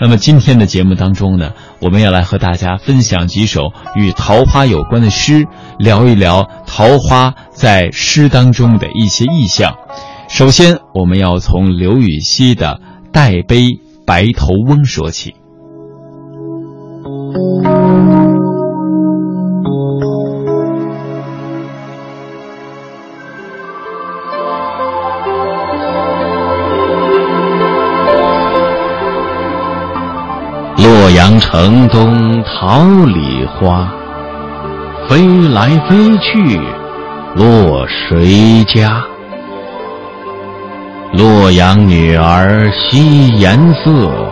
[0.00, 5.46] 那么今天的节目当中呢，我们要来和大家分享几首与桃花有关的诗，
[5.78, 9.74] 聊一聊桃花在诗当中的一些意象。
[10.28, 12.80] 首先，我们要从刘禹锡的
[13.10, 15.34] 《代悲白头翁》说起。
[31.08, 33.88] 洛阳城东桃李花，
[35.08, 36.60] 飞来飞去
[37.34, 39.02] 落谁家？
[41.14, 44.30] 洛阳女儿惜颜色，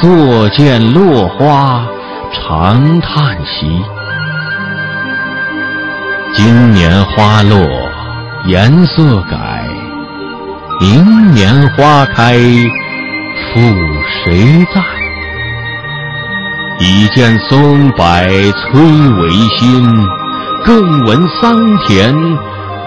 [0.00, 1.86] 坐见落花
[2.32, 3.80] 长叹息。
[6.34, 7.56] 今年花落
[8.46, 9.64] 颜色改，
[10.80, 13.60] 明年花开复
[14.24, 14.82] 谁在？
[16.80, 20.06] 已见松柏摧为新，
[20.64, 22.12] 更闻桑田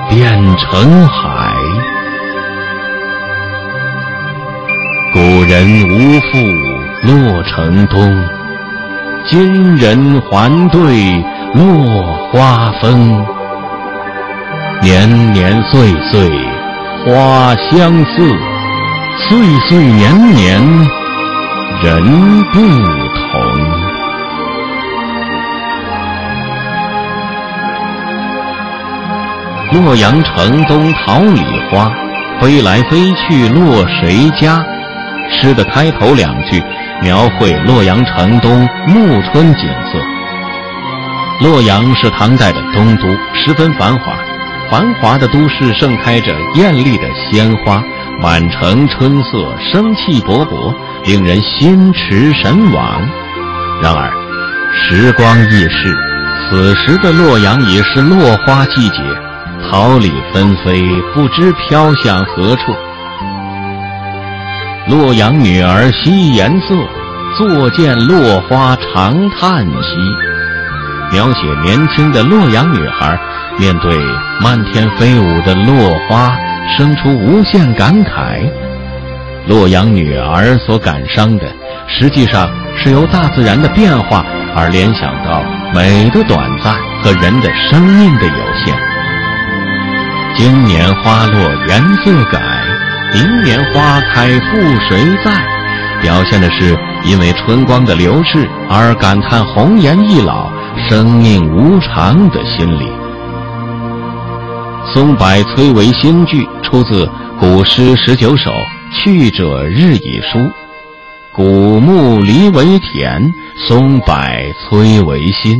[0.09, 1.55] 变成海。
[5.13, 6.37] 古人无复
[7.03, 8.23] 洛城东，
[9.25, 13.25] 今人还对落花风。
[14.81, 16.29] 年年岁岁
[17.05, 18.37] 花相似，
[19.29, 19.37] 岁
[19.69, 20.61] 岁年年
[21.81, 22.59] 人不
[29.71, 31.91] 洛阳城东桃李花，
[32.39, 34.63] 飞来飞去落谁家？
[35.29, 36.63] 诗的开头两句
[37.01, 39.99] 描绘洛阳城东暮春景色。
[41.41, 44.13] 洛阳是唐代的东都，十分繁华。
[44.71, 47.83] 繁华的都市盛开着艳丽的鲜花，
[48.21, 50.73] 满城春色，生气勃勃，
[51.05, 53.01] 令人心驰神往。
[53.81, 54.09] 然而，
[54.73, 55.93] 时光易逝，
[56.49, 58.95] 此时的洛阳已是落花季节。
[59.63, 60.81] 桃李纷飞，
[61.13, 62.73] 不知飘向何处。
[64.87, 66.75] 洛阳女儿惜颜色，
[67.37, 69.97] 坐见落花长叹息。
[71.11, 73.17] 描写年轻的洛阳女孩
[73.57, 73.97] 面对
[74.41, 76.37] 漫天飞舞的落花，
[76.77, 78.49] 生出无限感慨。
[79.47, 81.45] 洛阳女儿所感伤的，
[81.87, 84.25] 实际上是由大自然的变化
[84.55, 85.41] 而联想到
[85.73, 88.86] 美的短暂和人的生命的有限。
[90.37, 92.39] 今年花落颜色改，
[93.11, 95.33] 明年花开复谁在？
[95.99, 100.51] 表现的是因为春光的流逝而感叹红颜易老、
[100.87, 102.87] 生命无常的心理。
[104.93, 105.25] 松柏
[105.55, 107.09] 摧为新句出自
[107.39, 108.51] 古诗十九首
[108.93, 110.37] 《去者日已疏》，
[111.33, 113.33] 古木离为田，
[113.67, 114.13] 松柏
[114.69, 115.55] 摧为新。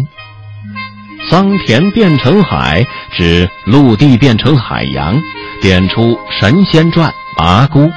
[1.29, 5.16] 桑田变成海，指陆地变成海洋，
[5.62, 7.90] 点出神仙传麻姑。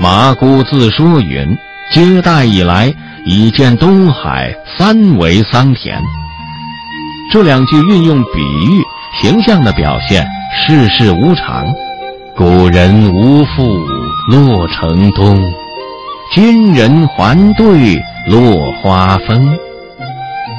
[0.00, 1.56] 麻姑自说云
[1.92, 2.94] ：“接待以来，
[3.24, 6.00] 已见东海三为桑田。”
[7.32, 8.82] 这两句运用比喻，
[9.20, 11.66] 形象地表现世事无常。
[12.36, 13.84] 古人无复
[14.30, 15.36] 洛城东，
[16.32, 19.58] 今人还对落花风，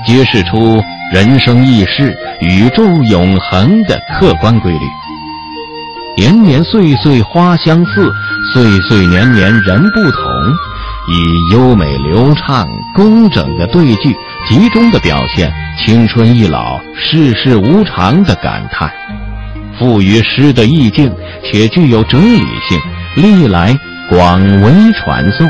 [0.06, 0.82] 揭示出。
[1.12, 4.80] 人生易逝、宇宙永恒的客观规律。
[6.16, 8.14] 年年岁岁花相似，
[8.54, 10.22] 岁岁年年人不同。
[11.08, 14.16] 以优美流畅、工整的对句，
[14.48, 15.52] 集中的表现
[15.84, 18.92] 青春易老、世事无常的感叹，
[19.80, 21.12] 赋予诗的意境，
[21.44, 22.38] 且具有哲理
[22.68, 22.80] 性，
[23.16, 23.76] 历来
[24.12, 25.50] 广为传颂。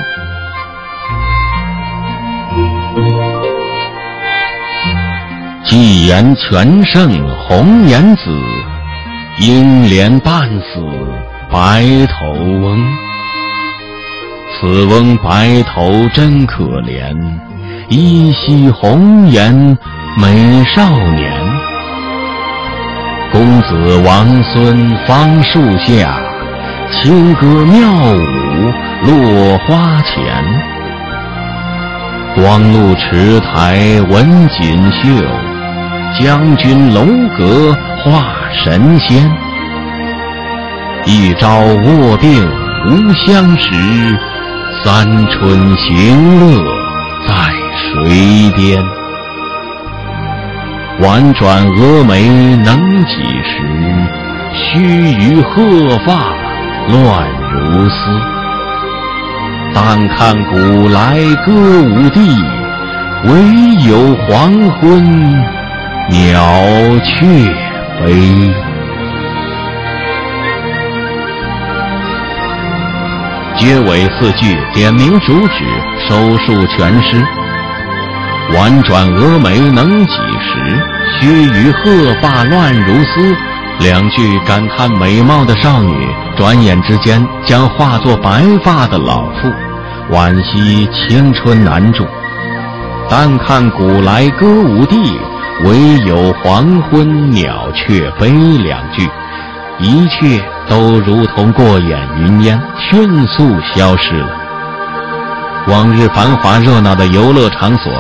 [5.69, 8.24] 既言全胜红颜子，
[9.40, 10.84] 英莲半死
[11.52, 12.84] 白头翁。
[14.59, 17.16] 此翁白头真可怜，
[17.88, 19.53] 依稀红颜
[20.17, 21.32] 美少年。
[23.32, 26.20] 公子王孙芳树下，
[26.91, 28.72] 清歌妙舞
[29.05, 30.43] 落花前。
[32.34, 35.59] 光禄池台文锦绣。
[36.17, 37.06] 将军楼
[37.38, 38.26] 阁画
[38.64, 39.29] 神仙，
[41.06, 42.50] 一朝卧病
[42.88, 44.20] 无相识，
[44.84, 46.64] 三春行乐
[47.28, 47.34] 在
[47.78, 48.84] 水边。
[51.02, 52.28] 婉转蛾眉
[52.58, 53.14] 能几
[53.44, 53.62] 时？
[54.52, 54.79] 须
[55.14, 56.34] 臾鹤发
[56.90, 57.96] 乱如丝。
[59.73, 62.20] 但看古来歌舞地，
[63.26, 63.32] 唯
[63.88, 64.52] 有黄
[64.82, 65.59] 昏
[66.07, 66.41] 鸟
[67.03, 67.25] 雀
[67.99, 68.51] 飞。
[73.57, 75.66] 结尾四句点明主旨，
[76.07, 77.23] 收束全诗。
[78.55, 80.81] 婉转蛾眉能几时？
[81.19, 83.35] 须臾鹤发乱如丝。
[83.79, 86.07] 两句感叹美貌的少女，
[86.37, 89.52] 转眼之间将化作白发的老妇，
[90.11, 92.05] 惋惜青春难驻。
[93.09, 94.97] 但看古来歌舞地，
[95.66, 98.29] 唯有黄昏鸟雀悲。
[98.29, 99.09] 两句，
[99.79, 104.29] 一切都如同过眼云烟，迅速消失了。
[105.67, 107.91] 往日繁华热闹的游乐场所。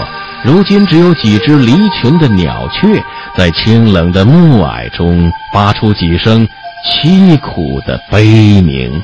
[0.41, 3.03] 如今只有几只离群的鸟雀，
[3.35, 6.47] 在清冷的暮霭中发出几声
[6.85, 9.03] 凄苦的悲鸣。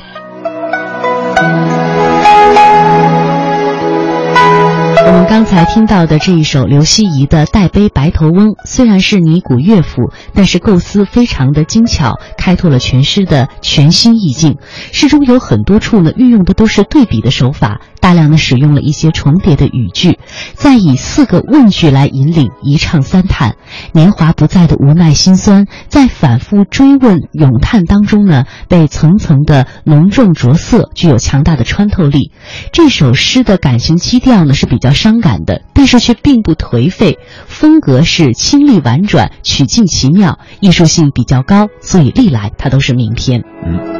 [5.28, 14.56] 刚才听到的这一首刘希夷的《代悲白头翁》，虽然是尼古乐府，但是构思非常的精巧，开拓了全诗的全新意境。
[14.92, 20.20] 诗中有很多处呢，运用的都是对比的手法，大量的使用了一些重叠的语句，
[20.54, 23.56] 再以四个问句来引领一唱三叹，
[23.92, 32.30] 年华不在的无奈心酸，在反复追问咏叹当中呢，被层层的浓重着色，具有强大的穿透力。
[32.70, 34.92] 这首诗的感情基调呢是比较。
[34.92, 37.18] 伤感的，但是却并不颓废，
[37.48, 43.42] 风格是清丽婉转，曲径奇妙，艺术性比较高，所以历来它都是名篇。
[43.66, 43.95] 嗯，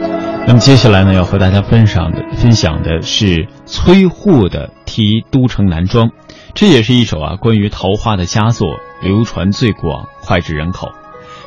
[0.49, 6.07] 那么接下来呢，要和大家分享的分享的是崔护的《题都城南庄》，
[6.55, 8.69] 这也是一首啊关于桃花的佳作，
[9.03, 10.93] 流传最广，脍炙人口。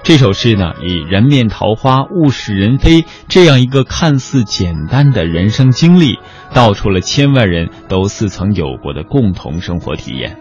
[0.03, 6.19] 这首诗呢，以“人面桃花物是人非”这样一个看似简单的人生经历，
[6.53, 10.37] 道出了千万人都似曾有过的共同生活体验。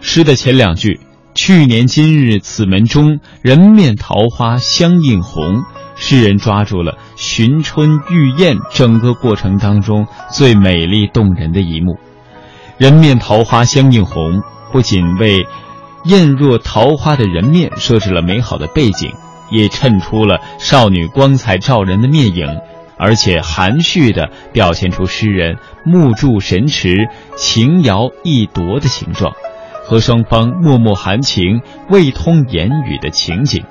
[0.00, 1.00] 诗的前两句
[1.34, 5.62] “去年今日此门中，人面桃花相映红”，
[6.02, 11.98] 诗人抓住了寻春遇燕整个过程当中最美丽动人的一幕。
[12.78, 14.42] “人面桃花相映红”
[14.72, 15.46] 不仅为
[16.04, 19.12] 艳若桃花的人面设置了美好的背景，
[19.50, 22.46] 也衬出了少女光彩照人的面影，
[22.96, 26.96] 而且含蓄地表现出诗人目注神驰、
[27.36, 29.34] 情摇意夺的形状，
[29.84, 31.60] 和双方脉脉含情、
[31.90, 33.62] 未通言语的情景。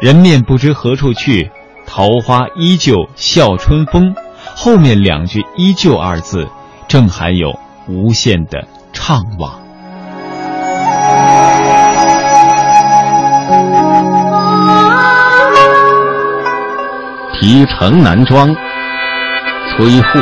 [0.00, 1.50] 人面不知何处去，
[1.86, 4.14] 桃花依旧笑春风。
[4.56, 6.46] 后面两句“依旧”二字，
[6.86, 7.58] 正含有
[7.88, 9.50] 无限的怅惘。
[17.32, 18.54] 题城南庄，
[19.76, 20.18] 崔护。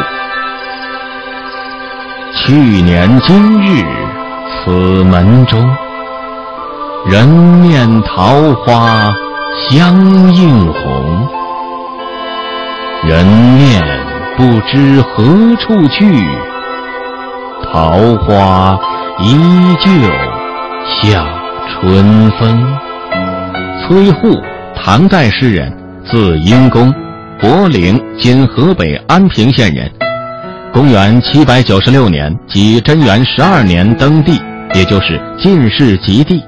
[2.34, 3.84] 去年今日
[4.64, 4.70] 此
[5.04, 5.62] 门中，
[7.06, 9.12] 人面桃花
[9.58, 11.28] 相映红。
[13.06, 13.82] 人面
[14.36, 15.24] 不知何
[15.56, 16.24] 处去，
[17.64, 18.78] 桃花
[19.20, 19.36] 依
[19.80, 19.90] 旧
[20.88, 21.26] 笑
[21.68, 22.76] 春风。
[23.82, 24.40] 崔护，
[24.74, 25.70] 唐代诗人，
[26.04, 26.92] 字婴公。
[27.40, 29.90] 博陵（今河北安平县人），
[30.72, 34.40] 公元七百九十六年即贞元十二年登第，
[34.74, 36.40] 也就是进士及第。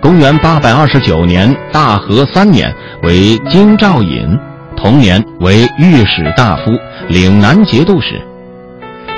[0.00, 4.38] 公元八百二十九年大和三年为京兆尹，
[4.76, 6.72] 同年为御史大夫、
[7.08, 8.20] 岭南节度使。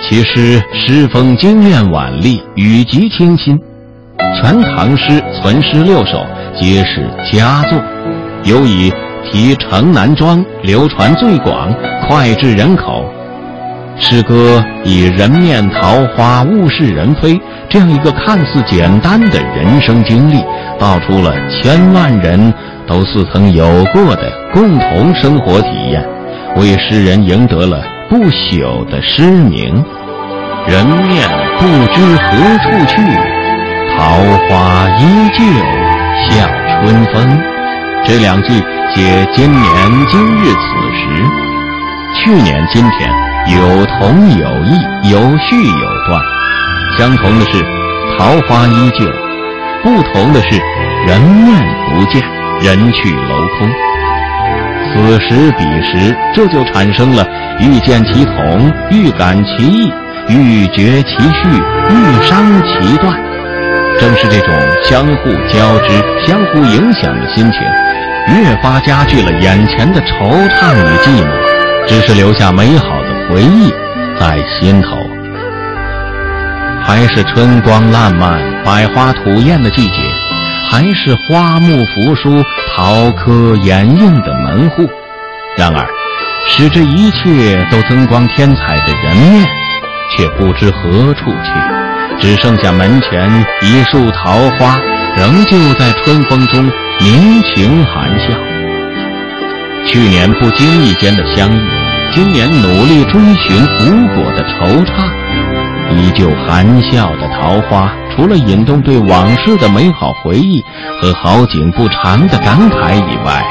[0.03, 3.59] 其诗诗风精炼婉丽，语极清新。
[4.41, 6.27] 全唐诗存诗六首，
[6.59, 7.81] 皆是佳作，
[8.45, 8.93] 尤以。
[9.25, 11.73] 题城南庄流传最广，
[12.09, 13.09] 脍炙人口。
[13.97, 20.43] 诗歌以人面桃花物是人非这样一个看似简单的人生经历，
[20.83, 22.53] 道出了千万人
[22.89, 26.05] 都似曾有过的共同生活体验，
[26.57, 29.85] 为诗人赢得了不朽的诗名。
[30.67, 33.01] 人面不知何处去，
[33.97, 34.17] 桃
[34.49, 35.45] 花依旧
[36.29, 36.49] 笑
[36.81, 37.41] 春风。
[38.05, 38.53] 这两句。
[38.95, 39.73] 写今年
[40.11, 40.61] 今日此
[40.93, 41.25] 时，
[42.15, 43.11] 去年今天
[43.57, 46.23] 有同有异，有序有断。
[46.99, 47.65] 相同的是
[48.19, 49.07] 桃花依旧，
[49.83, 50.61] 不同的是
[51.07, 51.61] 人面
[51.91, 52.23] 不见，
[52.61, 53.69] 人去楼空。
[54.95, 57.27] 此时彼时，这就产生了
[57.59, 59.93] 欲见其同，欲感其异，
[60.29, 61.49] 欲绝其序，
[61.91, 63.13] 欲伤其断。
[63.99, 65.93] 正是这种相互交织、
[66.27, 67.61] 相互影响的心情。
[68.29, 73.73] 越发加剧了眼前的惆怅与寂寞，只是留下美好的回忆，
[74.19, 75.22] 在心头。
[76.85, 79.97] 还是春光烂漫、百花吐艳的季节，
[80.69, 82.43] 还是花木扶疏、
[82.75, 84.89] 桃柯掩映的门户。
[85.57, 85.87] 然而，
[86.47, 89.47] 使这一切都增光添彩的人面，
[90.17, 91.53] 却不知何处去，
[92.21, 93.31] 只剩下门前
[93.63, 94.79] 一束桃花，
[95.17, 96.71] 仍旧在春风中
[97.01, 98.35] 凝情含笑。
[99.87, 101.61] 去年不经意间的相遇，
[102.13, 105.52] 今年努力追寻无果的惆怅。
[105.97, 110.63] 依旧含笑的桃花，除了引动对往事的美好回忆
[111.01, 113.43] 和好景不长的感慨以外，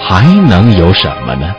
[0.00, 1.54] 还能有什么呢？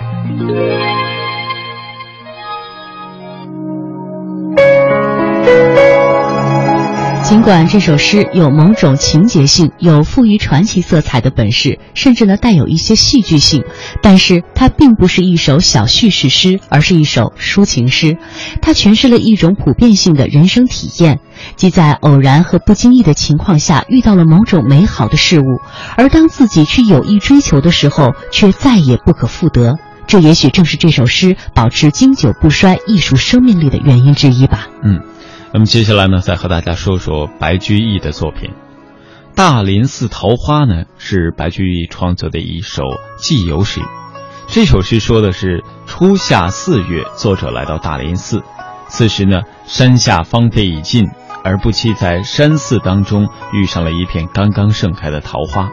[7.26, 13.64] 尽管这首诗有某种情节性，有富于传奇色彩的本事，甚至呢带有一些戏剧性，
[14.04, 18.18] 但是它并不是一首小叙事诗，而是一首抒情诗。
[18.62, 21.20] 它诠释了一种普遍性的人生体验，
[21.56, 25.62] 即在偶然和不经意的情况下遇到了某种美好的事物，
[25.98, 29.80] 而当自己去有意追求的时候，却再也不可复得。
[30.06, 34.68] 这也许正是这首诗保持经久不衰艺术生命力的原因之一吧。
[34.84, 35.02] 嗯。
[35.56, 38.50] 那么接下来呢，再和大家说说白居易的作品
[39.38, 42.84] 《大林寺桃花》呢，是白居易创作的一首
[43.18, 43.80] 寄游诗。
[44.48, 48.44] 这首诗说的是初夏四月，作者来到大林寺，
[48.90, 51.06] 此时呢，山下芳菲已尽，
[51.42, 55.70] 而不期在山寺当中遇上了一片刚刚盛开的桃花，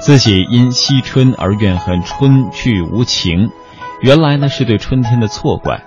[0.00, 3.50] 自己因惜春而怨恨春去无情，
[4.02, 5.82] 原来呢是对春天的错怪。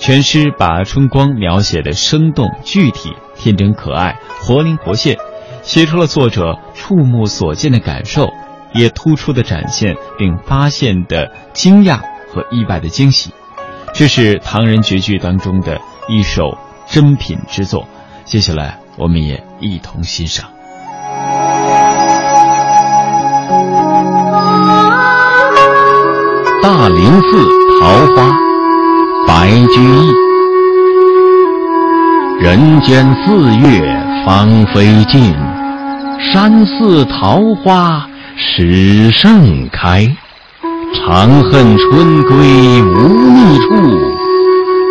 [0.00, 5.18] 全诗把春光描写的生动具体、天真可爱、活灵活现，
[5.62, 8.30] 写出了作者触目所见的感受，
[8.72, 11.98] 也突出的展现并发现的惊讶
[12.32, 13.34] 和意外的惊喜。
[13.92, 15.78] 这是唐人绝句当中的
[16.08, 16.56] 一首
[16.88, 17.86] 珍品之作。
[18.24, 20.48] 接下来，我们也一同欣赏
[26.62, 27.20] 《大林寺
[27.82, 28.30] 桃花》。
[29.26, 30.12] 白居易，
[32.40, 33.80] 人间四月
[34.24, 35.34] 芳菲尽，
[36.32, 40.08] 山寺桃花始盛开。
[40.92, 42.36] 长恨春归
[42.82, 43.68] 无觅处，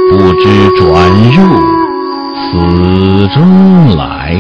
[0.10, 0.88] 不知转
[1.34, 1.38] 入
[2.36, 4.36] 此中来。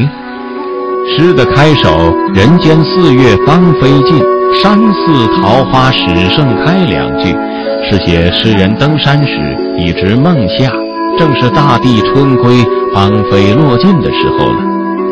[1.11, 4.23] 诗的开首“人间四月芳菲尽，
[4.61, 7.35] 山寺桃花始盛开”两句。
[7.83, 9.37] 是写诗人登山时
[9.77, 10.71] 已知梦下，
[11.17, 14.59] 正是大地春归、芳菲落尽的时候了。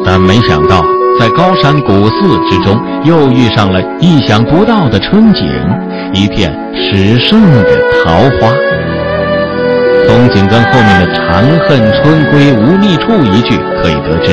[0.05, 0.83] 但没想到，
[1.19, 5.45] 在高山古寺之中，又遇上了意想不到的春景，
[6.13, 8.53] 一片始盛的桃花。
[10.05, 14.31] 从紧跟后面的“长恨春归无觅处”一句可以得知，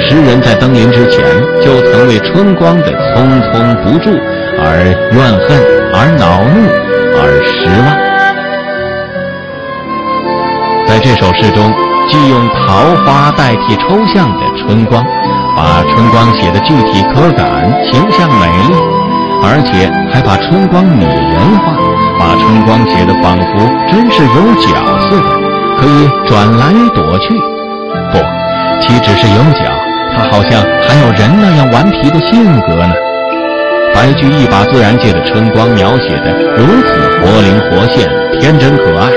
[0.00, 1.22] 诗人在登临之前
[1.62, 4.10] 就曾为春光的匆匆不住
[4.58, 5.58] 而怨恨，
[5.92, 7.01] 而恼怒。
[7.24, 7.86] 而十万，
[10.88, 11.72] 在这首诗中，
[12.08, 15.04] 既用桃花代替抽象的春光，
[15.56, 18.74] 把春光写得具体可感、形象美丽，
[19.40, 21.72] 而且还把春光拟人化，
[22.18, 24.74] 把春光写得仿佛真是有角
[25.08, 25.30] 似的，
[25.78, 27.38] 可以转来躲去。
[28.10, 28.18] 不，
[28.82, 29.70] 岂止是有角，
[30.16, 32.92] 它好像还有人那样顽皮的性格呢。
[33.94, 36.88] 白居易把自然界的春光描写的如此
[37.20, 38.08] 活灵活现、
[38.40, 39.10] 天真可爱，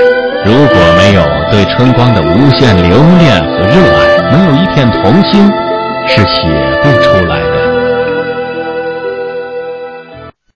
[0.44, 5.50] 如果没有对春光的无限留恋和热爱，没有一片童心，
[6.06, 6.48] 是写
[6.82, 6.88] 不